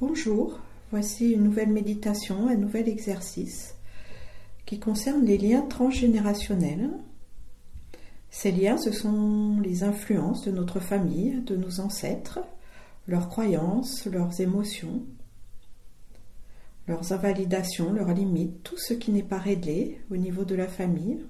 Bonjour, 0.00 0.60
voici 0.92 1.32
une 1.32 1.42
nouvelle 1.42 1.72
méditation, 1.72 2.46
un 2.46 2.54
nouvel 2.54 2.88
exercice 2.88 3.74
qui 4.64 4.78
concerne 4.78 5.24
les 5.24 5.38
liens 5.38 5.62
transgénérationnels. 5.62 6.90
Ces 8.30 8.52
liens, 8.52 8.76
ce 8.76 8.92
sont 8.92 9.58
les 9.60 9.82
influences 9.82 10.44
de 10.44 10.52
notre 10.52 10.78
famille, 10.78 11.42
de 11.44 11.56
nos 11.56 11.80
ancêtres, 11.80 12.38
leurs 13.08 13.28
croyances, 13.28 14.06
leurs 14.06 14.40
émotions, 14.40 15.02
leurs 16.86 17.12
invalidations, 17.12 17.92
leurs 17.92 18.14
limites, 18.14 18.62
tout 18.62 18.78
ce 18.78 18.94
qui 18.94 19.10
n'est 19.10 19.24
pas 19.24 19.38
réglé 19.38 20.00
au 20.12 20.16
niveau 20.16 20.44
de 20.44 20.54
la 20.54 20.68
famille. 20.68 21.24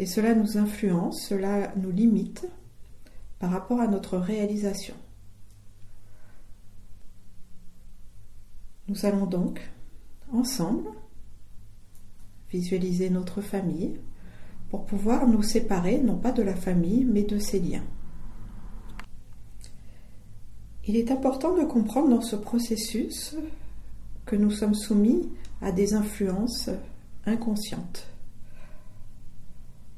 Et 0.00 0.06
cela 0.06 0.34
nous 0.34 0.58
influence, 0.58 1.24
cela 1.28 1.72
nous 1.76 1.92
limite 1.92 2.48
par 3.38 3.52
rapport 3.52 3.80
à 3.80 3.86
notre 3.86 4.18
réalisation. 4.18 4.96
Nous 8.88 9.06
allons 9.06 9.26
donc, 9.26 9.60
ensemble, 10.32 10.90
visualiser 12.50 13.08
notre 13.10 13.40
famille 13.40 13.98
pour 14.68 14.84
pouvoir 14.84 15.26
nous 15.26 15.42
séparer 15.42 15.98
non 15.98 16.16
pas 16.16 16.32
de 16.32 16.42
la 16.42 16.54
famille 16.54 17.04
mais 17.04 17.22
de 17.22 17.38
ses 17.38 17.60
liens. 17.60 17.84
Il 20.86 20.96
est 20.96 21.10
important 21.10 21.56
de 21.56 21.64
comprendre 21.64 22.10
dans 22.10 22.20
ce 22.20 22.36
processus 22.36 23.36
que 24.26 24.36
nous 24.36 24.50
sommes 24.50 24.74
soumis 24.74 25.30
à 25.62 25.72
des 25.72 25.94
influences 25.94 26.68
inconscientes. 27.24 28.06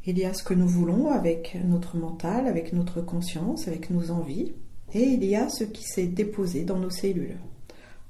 Il 0.05 0.17
y 0.17 0.25
a 0.25 0.33
ce 0.33 0.45
que 0.45 0.55
nous 0.55 0.69
voulons 0.69 1.11
avec 1.11 1.59
notre 1.65 1.97
mental, 1.97 2.47
avec 2.47 2.73
notre 2.73 3.01
conscience, 3.01 3.67
avec 3.67 3.91
nos 3.91 4.13
envies, 4.13 4.53
et 4.95 5.03
il 5.03 5.25
y 5.25 5.35
a 5.35 5.49
ce 5.49 5.65
qui 5.65 5.83
s'est 5.83 6.07
déposé 6.07 6.63
dans 6.63 6.79
nos 6.79 6.91
cellules. 6.91 7.37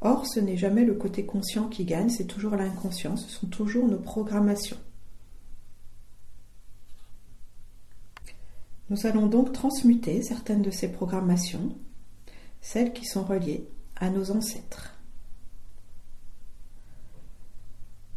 Or, 0.01 0.27
ce 0.27 0.41
n'est 0.41 0.57
jamais 0.57 0.85
le 0.85 0.95
côté 0.95 1.25
conscient 1.25 1.69
qui 1.69 1.85
gagne, 1.85 2.11
c'est 2.11 2.27
toujours 2.27 2.57
l'inconscient, 2.57 3.17
ce 3.17 3.29
sont 3.29 3.47
toujours 3.47 3.89
nos 3.89 3.99
programmations. 3.99 4.77
Nous 8.89 9.07
allons 9.07 9.27
donc 9.27 9.53
transmuter 9.53 10.23
certaines 10.23 10.63
de 10.63 10.71
ces 10.71 10.93
programmations, 10.93 11.77
celles 12.61 12.93
qui 12.93 13.05
sont 13.05 13.25
reliées 13.25 13.69
à 13.97 14.11
nos 14.11 14.31
ancêtres. 14.31 14.93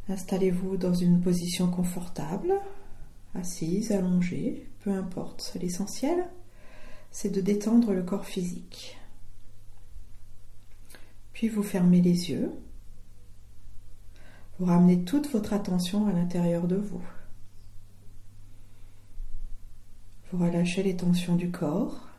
Installez-vous 0.09 0.77
dans 0.77 0.93
une 0.93 1.21
position 1.21 1.71
confortable, 1.71 2.53
assise, 3.35 3.91
allongée, 3.91 4.67
peu 4.83 4.91
importe. 4.91 5.55
L'essentiel, 5.59 6.27
c'est 7.11 7.29
de 7.29 7.41
détendre 7.41 7.93
le 7.93 8.03
corps 8.03 8.25
physique. 8.25 8.98
Puis 11.39 11.47
vous 11.47 11.63
fermez 11.63 12.01
les 12.01 12.31
yeux. 12.31 12.51
Vous 14.57 14.65
ramenez 14.65 15.05
toute 15.05 15.31
votre 15.31 15.53
attention 15.53 16.05
à 16.05 16.11
l'intérieur 16.11 16.67
de 16.67 16.75
vous. 16.75 17.01
Vous 20.29 20.43
relâchez 20.43 20.83
les 20.83 20.97
tensions 20.97 21.37
du 21.37 21.49
corps. 21.49 22.09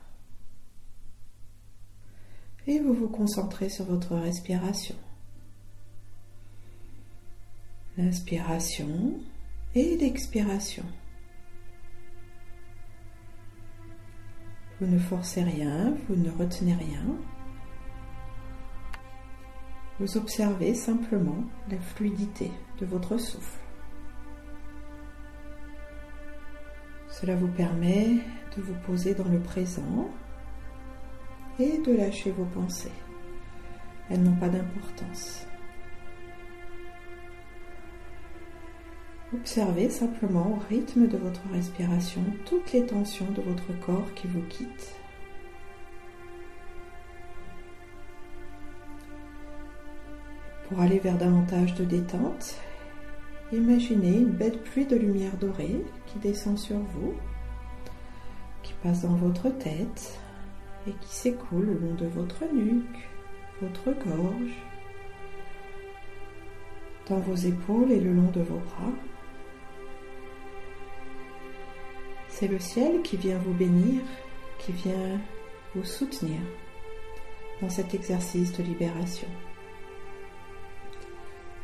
Et 2.65 2.79
vous 2.79 2.95
vous 2.95 3.09
concentrez 3.09 3.69
sur 3.69 3.85
votre 3.85 4.15
respiration. 4.15 4.95
L'inspiration 7.97 9.19
et 9.75 9.97
l'expiration. 9.97 10.85
Vous 14.79 14.87
ne 14.87 14.97
forcez 14.97 15.43
rien, 15.43 15.93
vous 16.07 16.15
ne 16.15 16.31
retenez 16.31 16.73
rien. 16.73 17.05
Vous 20.01 20.17
observez 20.17 20.73
simplement 20.73 21.43
la 21.69 21.77
fluidité 21.77 22.49
de 22.79 22.87
votre 22.87 23.19
souffle. 23.19 23.59
Cela 27.07 27.35
vous 27.35 27.49
permet 27.49 28.15
de 28.57 28.63
vous 28.63 28.73
poser 28.87 29.13
dans 29.13 29.27
le 29.27 29.39
présent 29.39 30.09
et 31.59 31.77
de 31.77 31.95
lâcher 31.95 32.31
vos 32.31 32.45
pensées. 32.45 32.91
Elles 34.09 34.23
n'ont 34.23 34.37
pas 34.37 34.49
d'importance. 34.49 35.45
Observez 39.35 39.91
simplement 39.91 40.53
au 40.53 40.59
rythme 40.67 41.07
de 41.07 41.17
votre 41.17 41.47
respiration 41.53 42.23
toutes 42.47 42.71
les 42.71 42.87
tensions 42.87 43.29
de 43.29 43.43
votre 43.43 43.79
corps 43.85 44.11
qui 44.15 44.25
vous 44.25 44.41
quittent. 44.49 45.00
Pour 50.71 50.79
aller 50.79 50.99
vers 50.99 51.17
davantage 51.17 51.73
de 51.73 51.83
détente, 51.83 52.55
imaginez 53.51 54.19
une 54.19 54.31
belle 54.31 54.57
pluie 54.57 54.85
de 54.85 54.95
lumière 54.95 55.35
dorée 55.35 55.83
qui 56.07 56.17
descend 56.19 56.57
sur 56.57 56.77
vous, 56.77 57.13
qui 58.63 58.71
passe 58.81 59.01
dans 59.01 59.15
votre 59.15 59.49
tête 59.49 60.17
et 60.87 60.91
qui 60.91 61.13
s'écoule 61.13 61.65
le 61.65 61.73
long 61.73 61.93
de 61.95 62.05
votre 62.05 62.45
nuque, 62.53 63.09
votre 63.61 63.91
gorge, 64.05 64.55
dans 67.09 67.19
vos 67.19 67.35
épaules 67.35 67.91
et 67.91 67.99
le 67.99 68.13
long 68.13 68.31
de 68.31 68.39
vos 68.39 68.59
bras. 68.59 68.93
C'est 72.29 72.47
le 72.47 72.59
ciel 72.59 73.01
qui 73.01 73.17
vient 73.17 73.39
vous 73.39 73.53
bénir, 73.53 73.99
qui 74.57 74.71
vient 74.71 75.19
vous 75.75 75.83
soutenir 75.83 76.39
dans 77.61 77.69
cet 77.69 77.93
exercice 77.93 78.57
de 78.57 78.63
libération. 78.63 79.27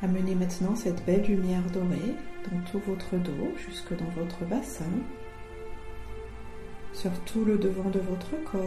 Amenez 0.02 0.36
maintenant 0.36 0.76
cette 0.76 1.04
belle 1.06 1.24
lumière 1.24 1.64
dorée 1.74 2.16
dans 2.50 2.60
tout 2.72 2.80
votre 2.86 3.16
dos 3.18 3.58
jusque 3.58 3.98
dans 3.98 4.10
votre 4.22 4.46
bassin, 4.46 4.86
sur 6.94 7.12
tout 7.22 7.44
le 7.46 7.58
devant 7.58 7.90
de 7.90 8.00
votre 8.00 8.36
corps, 8.44 8.62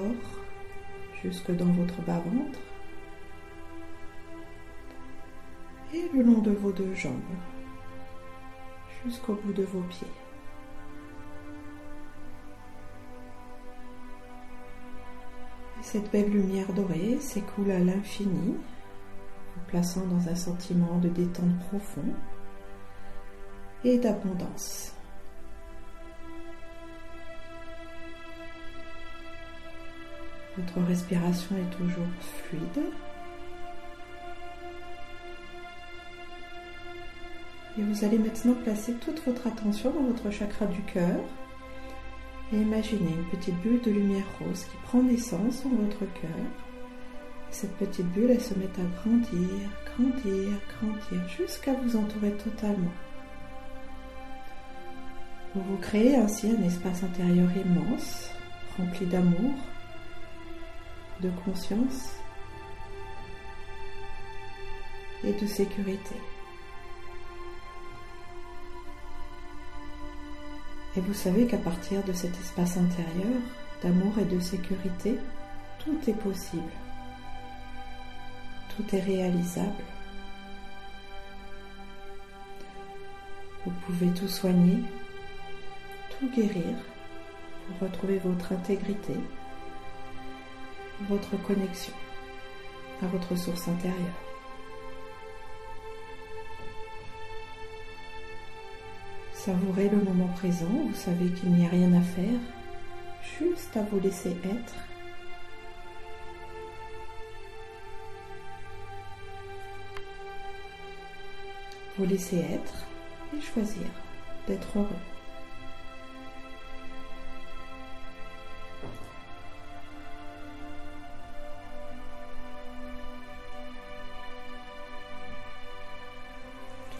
jusque 1.22 1.52
dans 1.52 1.72
votre 1.72 2.00
bas-ventre 2.02 2.58
et 5.94 6.08
le 6.12 6.22
long 6.22 6.41
de 6.41 6.50
vos 6.50 6.72
deux 6.72 6.94
jambes, 6.94 7.14
jusqu'au 9.04 9.34
bout 9.34 9.52
de 9.52 9.64
vos 9.64 9.82
pieds. 9.82 10.08
cette 15.82 16.12
belle 16.12 16.30
lumière 16.30 16.72
dorée 16.72 17.18
s'écoule 17.20 17.72
à 17.72 17.80
l'infini 17.80 18.54
plaçant 19.70 20.04
dans 20.06 20.28
un 20.28 20.34
sentiment 20.34 20.98
de 20.98 21.08
détente 21.08 21.58
profond 21.69 22.04
et 23.84 23.98
d'abondance. 23.98 24.92
Votre 30.56 30.86
respiration 30.86 31.56
est 31.56 31.76
toujours 31.76 32.04
fluide. 32.20 32.84
Et 37.78 37.82
vous 37.82 38.04
allez 38.04 38.19
maintenant 38.19 38.54
placer 38.54 38.92
toute 38.94 39.25
votre 39.25 39.47
attention 39.47 39.91
dans 39.91 40.03
votre 40.03 40.30
chakra 40.30 40.66
du 40.66 40.82
cœur 40.82 41.20
et 42.53 42.56
imaginez 42.56 43.12
une 43.12 43.38
petite 43.38 43.54
bulle 43.60 43.80
de 43.80 43.92
lumière 43.92 44.25
rose 44.41 44.64
qui 44.64 44.76
prend 44.82 45.03
naissance 45.03 45.62
dans 45.62 45.70
votre 45.70 46.00
cœur 46.20 46.69
cette 47.50 47.77
petite 47.77 48.07
bulle, 48.13 48.30
elle 48.30 48.41
se 48.41 48.54
met 48.54 48.71
à 48.78 49.03
grandir, 49.03 49.71
grandir, 49.84 50.51
grandir, 50.78 51.28
jusqu'à 51.28 51.74
vous 51.74 51.97
entourer 51.97 52.33
totalement. 52.33 52.92
Vous 55.54 55.63
vous 55.63 55.77
créez 55.78 56.16
ainsi 56.16 56.48
un 56.48 56.63
espace 56.63 57.03
intérieur 57.03 57.48
immense, 57.57 58.30
rempli 58.78 59.04
d'amour, 59.07 59.53
de 61.21 61.30
conscience 61.45 62.13
et 65.24 65.33
de 65.33 65.47
sécurité. 65.47 66.15
Et 70.97 71.01
vous 71.01 71.15
savez 71.15 71.47
qu'à 71.47 71.59
partir 71.59 72.03
de 72.04 72.13
cet 72.13 72.33
espace 72.39 72.77
intérieur 72.77 73.41
d'amour 73.83 74.19
et 74.19 74.24
de 74.24 74.41
sécurité, 74.41 75.19
tout 75.84 75.98
est 76.09 76.15
possible 76.15 76.71
est 78.92 79.00
réalisable. 79.00 79.84
Vous 83.65 83.72
pouvez 83.86 84.09
tout 84.15 84.28
soigner, 84.28 84.78
tout 86.18 86.28
guérir 86.34 86.77
retrouver 87.80 88.18
votre 88.18 88.53
intégrité, 88.53 89.15
votre 91.09 91.36
connexion 91.42 91.94
à 93.03 93.06
votre 93.06 93.36
source 93.36 93.68
intérieure. 93.68 93.97
Savourez 99.33 99.88
le 99.88 100.03
moment 100.03 100.28
présent, 100.36 100.68
vous 100.68 100.94
savez 100.94 101.30
qu'il 101.30 101.50
n'y 101.53 101.65
a 101.65 101.71
rien 101.71 101.92
à 101.94 102.03
faire, 102.03 102.41
juste 103.38 103.74
à 103.76 103.83
vous 103.83 103.98
laisser 104.00 104.36
être 104.44 104.90
Vous 112.00 112.06
laisser 112.06 112.38
être 112.38 112.86
et 113.36 113.42
choisir 113.42 113.84
d'être 114.48 114.68
heureux. 114.74 114.86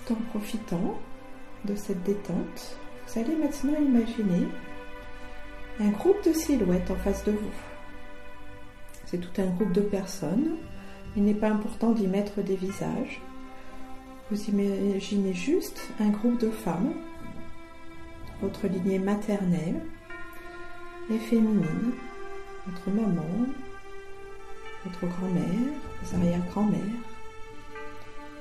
Tout 0.07 0.13
en 0.13 0.17
profitant 0.33 0.99
de 1.65 1.75
cette 1.75 2.03
détente, 2.03 2.77
vous 3.07 3.21
allez 3.21 3.37
maintenant 3.37 3.81
imaginer 3.81 4.49
un 5.81 5.89
groupe 5.89 6.23
de 6.27 6.35
silhouettes 6.35 6.91
en 6.91 6.97
face 6.97 7.25
de 7.25 7.33
vous. 7.33 7.55
C'est 9.07 9.17
tout 9.17 9.41
un 9.41 9.47
groupe 9.47 9.73
de 9.73 9.81
personnes. 9.81 10.59
Il 11.17 11.25
n'est 11.25 11.33
pas 11.33 11.49
important 11.49 11.93
d'y 11.93 12.07
mettre 12.07 12.43
des 12.43 12.57
visages. 12.57 13.23
Vous 14.31 14.45
imaginez 14.45 15.35
juste 15.35 15.91
un 15.99 16.11
groupe 16.11 16.39
de 16.39 16.51
femmes, 16.51 16.93
votre 18.41 18.69
lignée 18.69 19.01
maternelle 19.01 19.83
et 21.11 21.19
féminine, 21.19 21.95
votre 22.65 22.91
maman, 22.91 23.27
votre 24.85 25.07
grand-mère, 25.17 25.73
vos 26.01 26.17
arrière-grand-mères, 26.17 26.79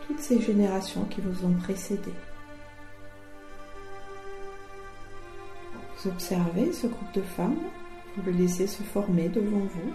toutes 0.05 0.19
ces 0.19 0.39
générations 0.39 1.05
qui 1.05 1.21
vous 1.21 1.43
ont 1.43 1.53
précédé. 1.53 2.13
Vous 5.97 6.11
observez 6.11 6.71
ce 6.71 6.85
groupe 6.85 7.13
de 7.15 7.23
femmes, 7.23 7.57
vous 8.15 8.23
le 8.27 8.37
laissez 8.37 8.67
se 8.67 8.83
former 8.83 9.27
devant 9.29 9.57
vous 9.57 9.93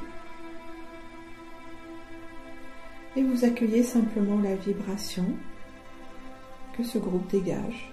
et 3.17 3.23
vous 3.23 3.45
accueillez 3.45 3.85
simplement 3.85 4.41
la 4.41 4.57
vibration 4.57 5.25
que 6.77 6.83
ce 6.83 6.99
groupe 6.99 7.27
dégage. 7.31 7.93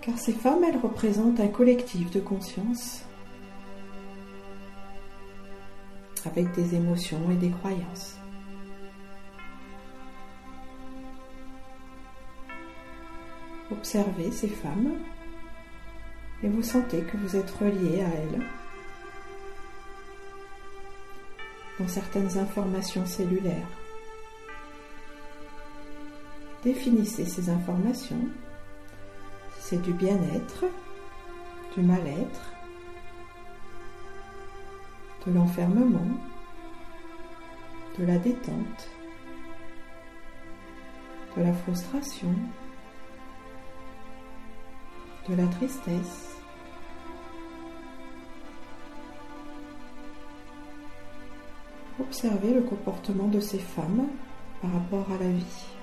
Car 0.00 0.18
ces 0.18 0.32
femmes, 0.32 0.64
elles 0.64 0.78
représentent 0.78 1.40
un 1.40 1.48
collectif 1.48 2.10
de 2.10 2.20
conscience 2.20 3.02
avec 6.24 6.52
des 6.52 6.74
émotions 6.74 7.30
et 7.30 7.36
des 7.36 7.50
croyances. 7.50 8.16
Observez 13.70 14.30
ces 14.30 14.48
femmes 14.48 14.94
et 16.42 16.48
vous 16.48 16.62
sentez 16.62 17.02
que 17.02 17.16
vous 17.16 17.36
êtes 17.36 17.50
relié 17.50 18.02
à 18.02 18.08
elles 18.08 18.42
dans 21.78 21.88
certaines 21.88 22.38
informations 22.38 23.04
cellulaires. 23.06 23.85
Définissez 26.66 27.24
ces 27.24 27.48
informations. 27.48 28.28
C'est 29.60 29.80
du 29.82 29.92
bien-être, 29.92 30.64
du 31.76 31.80
mal-être, 31.80 32.52
de 35.24 35.32
l'enfermement, 35.32 36.10
de 37.96 38.04
la 38.04 38.18
détente, 38.18 38.90
de 41.36 41.44
la 41.44 41.52
frustration, 41.52 42.34
de 45.28 45.36
la 45.36 45.46
tristesse. 45.46 46.36
Observez 52.00 52.54
le 52.54 52.62
comportement 52.62 53.28
de 53.28 53.38
ces 53.38 53.60
femmes 53.60 54.08
par 54.60 54.72
rapport 54.72 55.06
à 55.12 55.22
la 55.22 55.30
vie. 55.30 55.75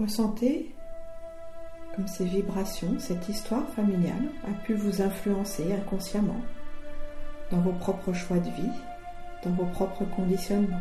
Ressentez 0.00 0.74
comme 1.94 2.08
ces 2.08 2.24
vibrations, 2.24 2.98
cette 2.98 3.28
histoire 3.28 3.68
familiale 3.68 4.30
a 4.48 4.52
pu 4.64 4.72
vous 4.72 5.02
influencer 5.02 5.74
inconsciemment 5.74 6.40
dans 7.50 7.60
vos 7.60 7.72
propres 7.72 8.14
choix 8.14 8.38
de 8.38 8.48
vie, 8.48 8.72
dans 9.44 9.50
vos 9.50 9.66
propres 9.66 10.06
conditionnements. 10.16 10.80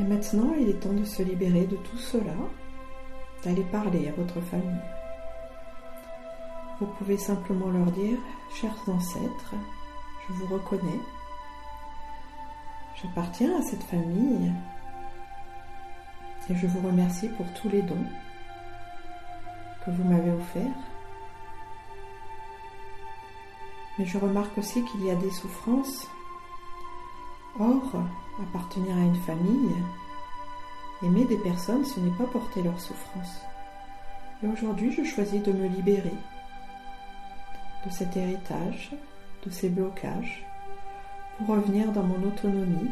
Et 0.00 0.02
maintenant, 0.02 0.52
il 0.58 0.68
est 0.68 0.80
temps 0.80 0.92
de 0.92 1.04
se 1.04 1.22
libérer 1.22 1.66
de 1.66 1.76
tout 1.76 1.98
cela, 1.98 2.34
d'aller 3.44 3.64
parler 3.70 4.08
à 4.08 4.12
votre 4.20 4.40
famille. 4.40 4.82
Vous 6.80 6.86
pouvez 6.98 7.18
simplement 7.18 7.70
leur 7.70 7.92
dire, 7.92 8.18
chers 8.52 8.88
ancêtres, 8.88 9.54
je 10.26 10.32
vous 10.32 10.54
reconnais, 10.54 11.00
j'appartiens 13.00 13.56
à 13.56 13.62
cette 13.62 13.84
famille 13.84 14.52
et 16.50 16.54
je 16.54 16.66
vous 16.66 16.86
remercie 16.86 17.28
pour 17.28 17.46
tous 17.54 17.68
les 17.68 17.82
dons 17.82 18.06
que 19.84 19.90
vous 19.90 20.04
m'avez 20.04 20.30
offerts. 20.30 20.62
Mais 23.98 24.04
je 24.04 24.18
remarque 24.18 24.56
aussi 24.58 24.84
qu'il 24.84 25.04
y 25.04 25.10
a 25.10 25.16
des 25.16 25.30
souffrances. 25.30 26.06
Or, 27.58 28.04
appartenir 28.42 28.94
à 28.94 29.00
une 29.00 29.16
famille, 29.16 29.74
aimer 31.02 31.24
des 31.24 31.38
personnes, 31.38 31.84
ce 31.84 31.98
n'est 32.00 32.16
pas 32.16 32.24
porter 32.24 32.62
leurs 32.62 32.80
souffrances. 32.80 33.40
Et 34.42 34.46
aujourd'hui, 34.46 34.92
je 34.92 35.04
choisis 35.04 35.42
de 35.42 35.52
me 35.52 35.66
libérer 35.66 36.12
de 37.86 37.90
cet 37.90 38.16
héritage, 38.16 38.90
de 39.44 39.50
ces 39.50 39.70
blocages, 39.70 40.44
pour 41.38 41.56
revenir 41.56 41.90
dans 41.92 42.02
mon 42.02 42.22
autonomie 42.26 42.90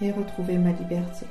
et 0.00 0.12
retrouver 0.12 0.58
ma 0.58 0.72
liberté. 0.72 1.26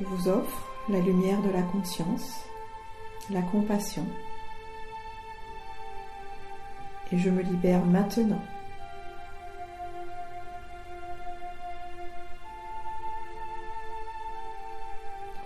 Je 0.00 0.04
vous 0.04 0.28
offre 0.28 0.64
la 0.88 1.00
lumière 1.00 1.42
de 1.42 1.50
la 1.50 1.62
conscience, 1.62 2.44
la 3.30 3.42
compassion. 3.42 4.06
Et 7.10 7.18
je 7.18 7.30
me 7.30 7.42
libère 7.42 7.84
maintenant. 7.84 8.42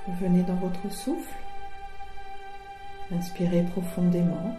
Revenez 0.06 0.42
dans 0.42 0.56
votre 0.56 0.92
souffle. 0.92 1.34
Inspirez 3.10 3.62
profondément. 3.62 4.58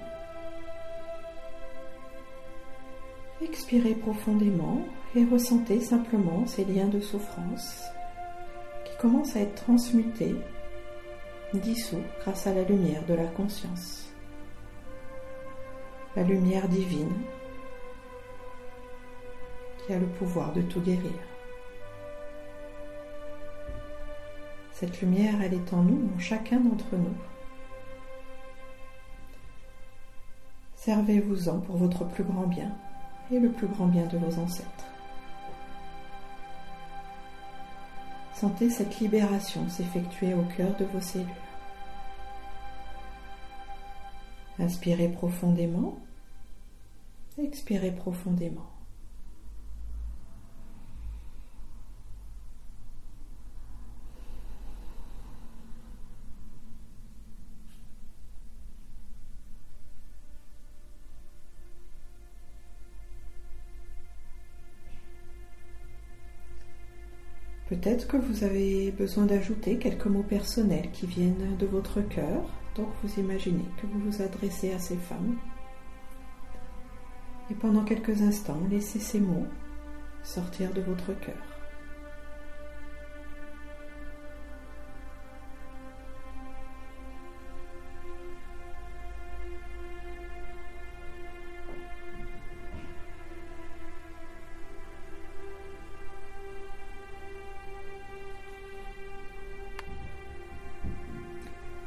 Expirez 3.44 3.94
profondément 3.94 4.82
et 5.16 5.24
ressentez 5.26 5.82
simplement 5.82 6.48
ces 6.48 6.66
liens 6.66 6.88
de 6.88 7.00
souffrance 7.00 7.84
commence 9.04 9.36
à 9.36 9.42
être 9.42 9.56
transmuté, 9.56 10.34
dissous 11.54 12.02
grâce 12.22 12.48
à 12.48 12.54
la 12.54 12.64
lumière 12.64 13.06
de 13.06 13.14
la 13.14 13.26
conscience, 13.26 14.10
la 16.16 16.24
lumière 16.24 16.70
divine 16.70 17.12
qui 19.80 19.92
a 19.92 20.00
le 20.00 20.06
pouvoir 20.06 20.54
de 20.54 20.62
tout 20.62 20.80
guérir. 20.80 21.12
Cette 24.72 25.02
lumière, 25.02 25.36
elle 25.44 25.56
est 25.56 25.74
en 25.74 25.84
nous, 25.84 26.10
en 26.16 26.20
chacun 26.20 26.62
d'entre 26.62 26.96
nous. 26.96 27.18
Servez-vous-en 30.78 31.60
pour 31.60 31.76
votre 31.76 32.06
plus 32.06 32.24
grand 32.24 32.48
bien 32.48 32.72
et 33.34 33.40
le 33.40 33.50
plus 33.50 33.68
grand 33.68 33.88
bien 33.88 34.06
de 34.06 34.18
vos 34.18 34.40
ancêtres. 34.40 34.86
Sentez 38.34 38.70
cette 38.70 39.00
libération 39.00 39.70
s'effectuer 39.70 40.34
au 40.34 40.44
cœur 40.58 40.76
de 40.78 40.86
vos 40.86 41.02
cellules. 41.02 41.28
Inspirez 44.60 45.10
profondément, 45.10 45.98
expirez 47.38 47.92
profondément. 47.92 48.73
Peut-être 67.84 68.08
que 68.08 68.16
vous 68.16 68.46
avez 68.46 68.92
besoin 68.92 69.26
d'ajouter 69.26 69.78
quelques 69.78 70.06
mots 70.06 70.24
personnels 70.24 70.90
qui 70.94 71.06
viennent 71.06 71.58
de 71.58 71.66
votre 71.66 72.00
cœur, 72.00 72.50
donc 72.78 72.88
vous 73.04 73.20
imaginez 73.20 73.66
que 73.82 73.88
vous 73.88 74.00
vous 74.00 74.22
adressez 74.22 74.72
à 74.72 74.80
ces 74.80 74.96
femmes. 74.96 75.36
Et 77.52 77.56
pendant 77.56 77.84
quelques 77.84 78.22
instants, 78.22 78.62
laissez 78.72 79.00
ces 79.00 79.20
mots 79.20 79.48
sortir 80.24 80.72
de 80.74 80.80
votre 80.80 81.08
cœur. 81.20 81.53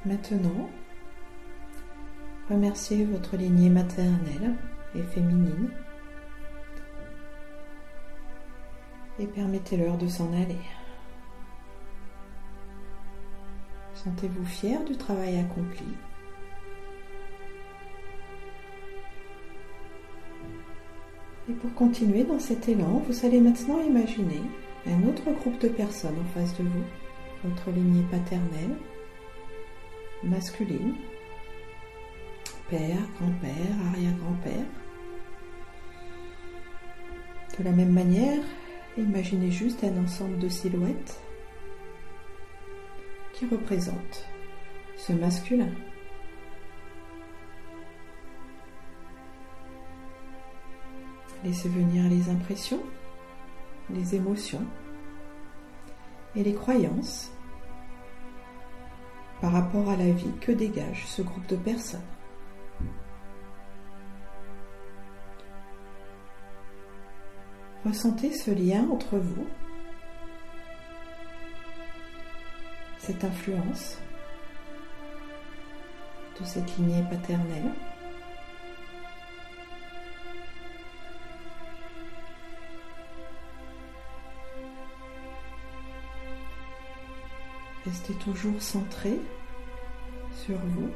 Maintenant, 0.06 0.70
remerciez 2.48 3.04
votre 3.04 3.36
lignée 3.36 3.70
maternelle 3.70 4.54
et 4.94 5.02
féminine 5.02 5.68
et 9.18 9.26
permettez-leur 9.26 9.98
de 9.98 10.06
s'en 10.06 10.32
aller. 10.32 10.60
Sentez-vous 13.94 14.44
fier 14.44 14.84
du 14.84 14.96
travail 14.96 15.40
accompli. 15.40 15.86
Et 21.48 21.52
pour 21.52 21.74
continuer 21.74 22.22
dans 22.22 22.38
cet 22.38 22.68
élan, 22.68 23.02
vous 23.08 23.26
allez 23.26 23.40
maintenant 23.40 23.80
imaginer 23.80 24.42
un 24.86 25.02
autre 25.08 25.32
groupe 25.32 25.60
de 25.60 25.68
personnes 25.68 26.20
en 26.20 26.38
face 26.38 26.56
de 26.58 26.62
vous, 26.62 26.84
votre 27.42 27.70
lignée 27.72 28.04
paternelle, 28.08 28.76
masculine, 30.22 30.94
père, 32.70 32.98
grand-père, 33.20 33.86
arrière-grand-père. 33.90 34.66
De 37.58 37.64
la 37.64 37.70
même 37.70 37.92
manière, 37.92 38.42
imaginez 38.98 39.50
juste 39.50 39.84
un 39.84 40.02
ensemble 40.02 40.38
de 40.38 40.48
silhouettes 40.48 41.20
qui 43.32 43.46
représentent 43.46 44.26
ce 44.96 45.12
masculin. 45.12 45.70
Laissez 51.44 51.68
venir 51.68 52.08
les 52.10 52.28
impressions, 52.28 52.82
les 53.90 54.16
émotions 54.16 54.66
et 56.34 56.42
les 56.42 56.54
croyances 56.54 57.30
par 59.40 59.52
rapport 59.52 59.88
à 59.90 59.96
la 59.96 60.10
vie 60.10 60.32
que 60.40 60.52
dégage 60.52 61.06
ce 61.06 61.22
groupe 61.22 61.46
de 61.46 61.56
personnes? 61.56 62.00
Ressentez 67.84 68.32
ce 68.32 68.50
lien 68.50 68.88
entre 68.90 69.16
vous, 69.16 69.46
cette 72.98 73.22
influence 73.22 73.98
de 76.40 76.44
cette 76.44 76.76
lignée 76.78 77.04
paternelle. 77.08 77.70
Restez 87.86 88.14
toujours 88.14 88.60
centré 88.60 89.20
sur 90.44 90.58
vous, 90.58 90.90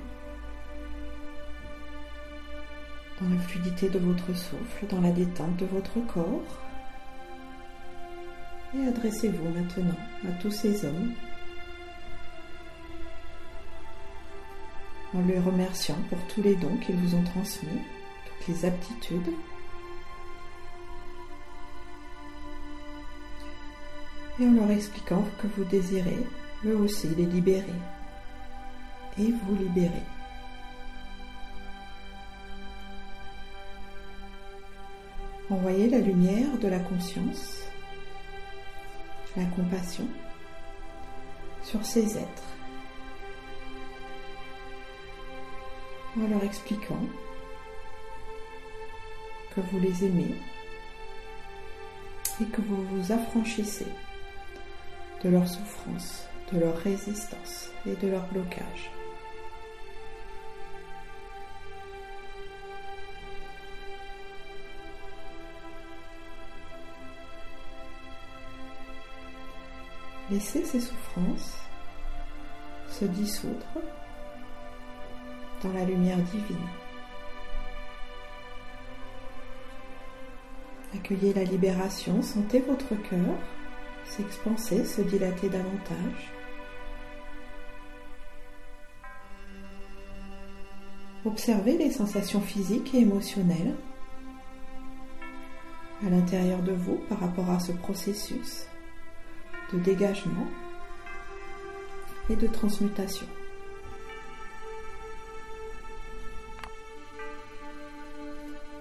dans 3.20 3.28
la 3.28 3.40
fluidité 3.42 3.88
de 3.88 4.00
votre 4.00 4.34
souffle, 4.34 4.86
dans 4.88 5.00
la 5.00 5.12
détente 5.12 5.56
de 5.56 5.66
votre 5.66 6.00
corps. 6.12 6.58
Et 8.74 8.88
adressez-vous 8.88 9.48
maintenant 9.50 9.96
à 10.28 10.32
tous 10.42 10.50
ces 10.50 10.84
hommes 10.84 11.12
en 15.14 15.22
les 15.26 15.38
remerciant 15.38 15.98
pour 16.08 16.18
tous 16.28 16.42
les 16.42 16.56
dons 16.56 16.76
qu'ils 16.78 16.96
vous 16.96 17.14
ont 17.14 17.24
transmis, 17.24 17.80
toutes 18.26 18.48
les 18.48 18.64
aptitudes. 18.64 19.32
Et 24.40 24.44
en 24.44 24.52
leur 24.52 24.70
expliquant 24.70 25.24
que 25.40 25.46
vous 25.56 25.64
désirez 25.64 26.18
eux 26.66 26.76
aussi 26.76 27.08
les 27.08 27.26
libérer. 27.26 27.64
Et 29.18 29.32
vous 29.32 29.56
libérer. 29.56 30.02
Envoyez 35.50 35.88
la 35.90 35.98
lumière 35.98 36.56
de 36.58 36.68
la 36.68 36.78
conscience, 36.78 37.64
la 39.36 39.44
compassion 39.46 40.06
sur 41.64 41.84
ces 41.84 42.16
êtres. 42.16 42.56
En 46.16 46.28
leur 46.28 46.44
expliquant 46.44 47.02
que 49.54 49.60
vous 49.60 49.80
les 49.80 50.04
aimez 50.04 50.34
et 52.40 52.44
que 52.44 52.60
vous 52.60 52.82
vous 52.82 53.12
affranchissez 53.12 53.86
de 55.24 55.30
leur 55.30 55.46
souffrance 55.48 56.29
de 56.52 56.60
leur 56.60 56.76
résistance 56.78 57.70
et 57.86 57.94
de 57.94 58.08
leur 58.08 58.26
blocage. 58.28 58.90
Laissez 70.30 70.64
ces 70.64 70.80
souffrances 70.80 71.58
se 72.88 73.04
dissoudre 73.04 73.66
dans 75.62 75.72
la 75.72 75.84
lumière 75.84 76.18
divine. 76.18 76.68
Accueillez 80.94 81.34
la 81.34 81.44
libération, 81.44 82.22
sentez 82.22 82.60
votre 82.60 82.94
cœur 83.08 83.36
s'expanser, 84.04 84.84
se 84.84 85.02
dilater 85.02 85.48
davantage. 85.48 86.39
Observez 91.26 91.76
les 91.76 91.90
sensations 91.90 92.40
physiques 92.40 92.94
et 92.94 93.00
émotionnelles 93.00 93.74
à 96.06 96.08
l'intérieur 96.08 96.60
de 96.60 96.72
vous 96.72 96.96
par 97.10 97.20
rapport 97.20 97.50
à 97.50 97.60
ce 97.60 97.72
processus 97.72 98.66
de 99.70 99.78
dégagement 99.78 100.46
et 102.30 102.36
de 102.36 102.46
transmutation. 102.46 103.26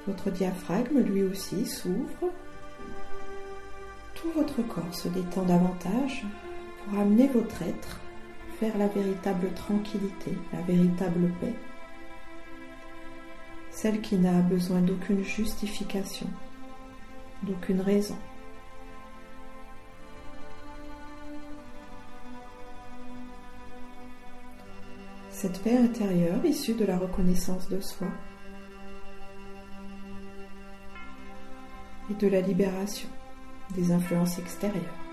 Votre 0.07 0.31
diaphragme 0.31 1.01
lui 1.01 1.23
aussi 1.23 1.65
s'ouvre. 1.65 2.31
Tout 4.15 4.31
votre 4.33 4.61
corps 4.61 4.95
se 4.95 5.09
détend 5.09 5.43
davantage 5.43 6.25
pour 6.85 6.99
amener 6.99 7.27
votre 7.27 7.61
être 7.63 7.99
vers 8.61 8.77
la 8.77 8.87
véritable 8.87 9.51
tranquillité, 9.55 10.31
la 10.53 10.61
véritable 10.61 11.29
paix 11.41 11.53
celle 13.81 14.01
qui 14.01 14.17
n'a 14.17 14.41
besoin 14.41 14.81
d'aucune 14.81 15.23
justification, 15.23 16.27
d'aucune 17.43 17.79
raison. 17.79 18.17
Cette 25.31 25.63
paix 25.63 25.77
intérieure 25.77 26.45
issue 26.45 26.73
de 26.73 26.83
la 26.83 26.97
reconnaissance 26.97 27.69
de 27.69 27.79
soi 27.79 28.09
et 32.11 32.15
de 32.15 32.27
la 32.27 32.41
libération 32.41 33.07
des 33.75 33.93
influences 33.93 34.39
extérieures. 34.39 35.08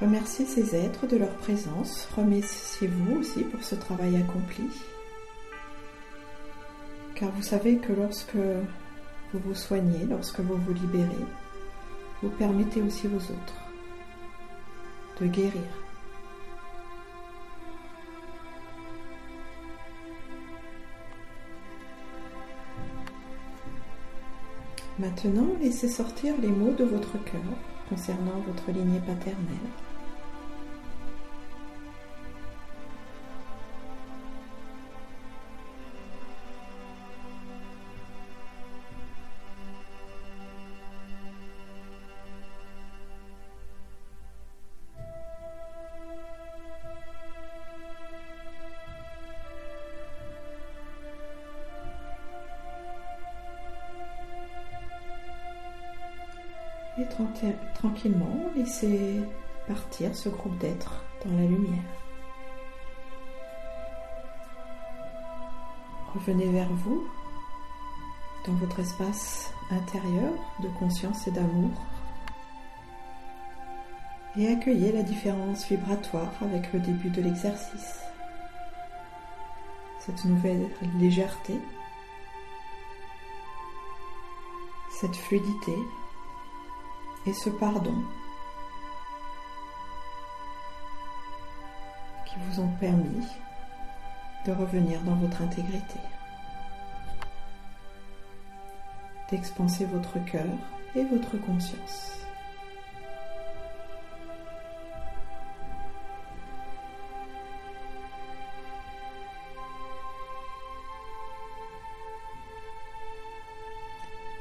Remerciez 0.00 0.44
ces 0.44 0.76
êtres 0.76 1.06
de 1.06 1.16
leur 1.16 1.34
présence. 1.36 2.06
Remerciez-vous 2.14 3.20
aussi 3.20 3.40
pour 3.44 3.62
ce 3.64 3.74
travail 3.74 4.16
accompli. 4.16 4.68
Car 7.14 7.30
vous 7.30 7.42
savez 7.42 7.78
que 7.78 7.94
lorsque 7.94 8.36
vous 8.36 9.38
vous 9.38 9.54
soignez, 9.54 10.04
lorsque 10.04 10.40
vous 10.40 10.56
vous 10.56 10.74
libérez, 10.74 11.24
vous 12.22 12.28
permettez 12.28 12.82
aussi 12.82 13.08
aux 13.08 13.16
autres 13.16 13.66
de 15.18 15.26
guérir. 15.26 15.62
Maintenant, 24.98 25.48
laissez 25.60 25.88
sortir 25.88 26.34
les 26.40 26.48
mots 26.48 26.72
de 26.72 26.84
votre 26.84 27.12
cœur 27.24 27.40
concernant 27.88 28.40
votre 28.46 28.70
lignée 28.70 29.00
paternelle. 29.00 29.85
Tranquillement, 57.74 58.36
laissez 58.54 59.20
partir 59.66 60.14
ce 60.14 60.28
groupe 60.28 60.56
d'êtres 60.58 61.02
dans 61.24 61.32
la 61.36 61.44
lumière. 61.44 61.82
Revenez 66.14 66.46
vers 66.46 66.72
vous, 66.72 67.06
dans 68.46 68.54
votre 68.54 68.80
espace 68.80 69.52
intérieur 69.70 70.32
de 70.62 70.68
conscience 70.78 71.26
et 71.26 71.30
d'amour, 71.30 71.70
et 74.38 74.48
accueillez 74.48 74.92
la 74.92 75.02
différence 75.02 75.66
vibratoire 75.66 76.32
avec 76.42 76.72
le 76.72 76.80
début 76.80 77.10
de 77.10 77.22
l'exercice. 77.22 78.00
Cette 80.00 80.24
nouvelle 80.24 80.68
légèreté, 80.98 81.58
cette 84.90 85.16
fluidité 85.16 85.74
et 87.26 87.32
ce 87.32 87.50
pardon 87.50 87.94
qui 92.24 92.36
vous 92.38 92.60
ont 92.60 92.72
permis 92.78 93.26
de 94.46 94.52
revenir 94.52 95.00
dans 95.02 95.16
votre 95.16 95.42
intégrité, 95.42 95.98
d'expanser 99.30 99.86
votre 99.86 100.24
cœur 100.24 100.46
et 100.94 101.04
votre 101.04 101.36
conscience. 101.38 102.12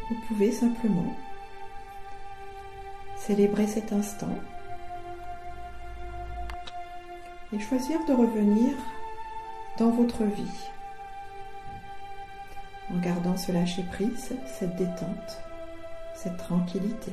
Vous 0.07 0.15
pouvez 0.27 0.51
simplement 0.51 1.15
célébrer 3.25 3.65
cet 3.65 3.91
instant 3.91 4.37
et 7.51 7.59
choisir 7.59 7.97
de 8.05 8.13
revenir 8.13 8.75
dans 9.79 9.89
votre 9.89 10.23
vie 10.25 10.69
en 12.93 12.99
gardant 12.99 13.35
ce 13.35 13.51
lâcher 13.51 13.83
prise, 13.91 14.35
cette 14.45 14.75
détente, 14.75 15.41
cette 16.13 16.37
tranquillité. 16.37 17.11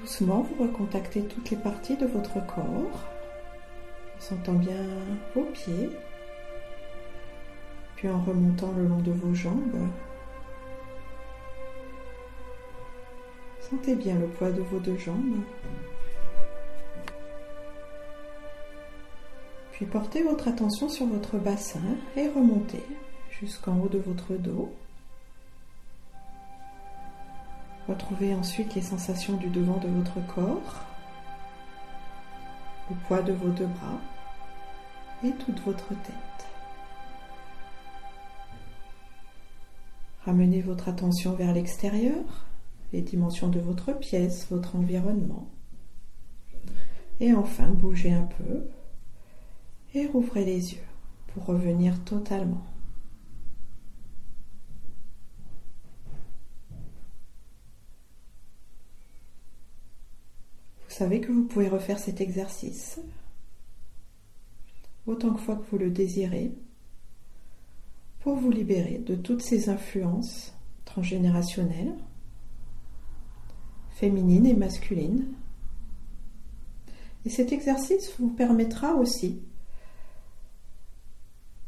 Doucement, 0.00 0.42
vous 0.42 0.64
recontactez 0.64 1.22
toutes 1.22 1.50
les 1.50 1.56
parties 1.56 1.96
de 1.96 2.04
votre 2.04 2.44
corps, 2.46 3.08
en 4.16 4.20
sentant 4.20 4.52
bien 4.52 4.84
vos 5.34 5.44
pieds, 5.44 5.90
puis 7.96 8.10
en 8.10 8.20
remontant 8.20 8.72
le 8.76 8.86
long 8.86 9.00
de 9.00 9.12
vos 9.12 9.32
jambes. 9.32 9.88
Sentez 13.74 13.96
bien 13.96 14.14
le 14.14 14.28
poids 14.28 14.52
de 14.52 14.62
vos 14.62 14.78
deux 14.78 14.96
jambes. 14.96 15.42
Puis 19.72 19.84
portez 19.84 20.22
votre 20.22 20.46
attention 20.46 20.88
sur 20.88 21.06
votre 21.06 21.38
bassin 21.38 21.80
et 22.14 22.28
remontez 22.28 22.84
jusqu'en 23.40 23.76
haut 23.80 23.88
de 23.88 23.98
votre 23.98 24.34
dos. 24.34 24.72
Retrouvez 27.88 28.32
ensuite 28.36 28.76
les 28.76 28.82
sensations 28.82 29.36
du 29.38 29.48
devant 29.48 29.78
de 29.78 29.88
votre 29.88 30.24
corps, 30.32 30.82
le 32.90 32.96
poids 33.08 33.22
de 33.22 33.32
vos 33.32 33.48
deux 33.48 33.66
bras 33.66 34.00
et 35.24 35.32
toute 35.32 35.60
votre 35.62 35.88
tête. 35.88 36.46
Ramenez 40.24 40.60
votre 40.60 40.88
attention 40.88 41.32
vers 41.32 41.52
l'extérieur, 41.52 42.22
les 42.94 43.02
dimensions 43.02 43.48
de 43.48 43.58
votre 43.58 43.92
pièce, 43.92 44.46
votre 44.50 44.76
environnement. 44.76 45.50
Et 47.18 47.32
enfin, 47.32 47.68
bougez 47.68 48.12
un 48.12 48.22
peu 48.22 48.66
et 49.94 50.06
rouvrez 50.06 50.44
les 50.44 50.74
yeux 50.74 50.86
pour 51.28 51.44
revenir 51.46 52.04
totalement. 52.04 52.64
Vous 60.88 60.94
savez 61.00 61.20
que 61.20 61.32
vous 61.32 61.44
pouvez 61.44 61.68
refaire 61.68 61.98
cet 61.98 62.20
exercice 62.20 63.00
autant 65.06 65.32
de 65.32 65.38
fois 65.38 65.56
que 65.56 65.68
vous 65.68 65.78
le 65.78 65.90
désirez 65.90 66.52
pour 68.20 68.36
vous 68.36 68.52
libérer 68.52 68.98
de 68.98 69.16
toutes 69.16 69.42
ces 69.42 69.68
influences 69.68 70.54
transgénérationnelles, 70.84 71.94
féminines 73.94 74.46
et 74.46 74.54
masculines. 74.54 75.24
Et 77.24 77.30
cet 77.30 77.52
exercice 77.52 78.12
vous 78.18 78.28
permettra 78.28 78.94
aussi 78.94 79.40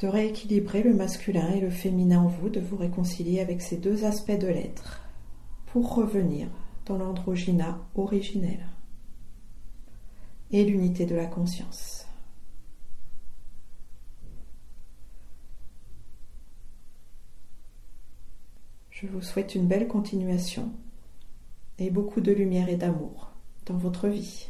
de 0.01 0.09
rééquilibrer 0.09 0.83
le 0.83 0.93
masculin 0.93 1.51
et 1.53 1.61
le 1.61 1.71
féminin 1.71 2.21
en 2.21 2.29
vous, 2.29 2.51
de 2.51 2.61
vous 2.61 2.77
réconcilier 2.77 3.41
avec 3.41 3.62
ces 3.62 3.79
deux 3.79 4.05
aspects 4.05 4.39
de 4.39 4.49
l'être 4.49 5.01
pour 5.67 5.95
revenir 5.95 6.49
dans 6.85 6.99
l'androgyna 6.99 7.79
originel 7.95 8.67
et 10.51 10.65
l'unité 10.65 11.07
de 11.07 11.15
la 11.15 11.27
conscience. 11.27 12.07
Je 18.91 19.07
vous 19.07 19.23
souhaite 19.23 19.55
une 19.55 19.67
belle 19.67 19.89
continuation 19.89 20.73
et 21.79 21.91
beaucoup 21.91 22.21
de 22.21 22.33
lumière 22.33 22.69
et 22.69 22.77
d'amour 22.77 23.31
dans 23.67 23.77
votre 23.77 24.09
vie. 24.09 24.49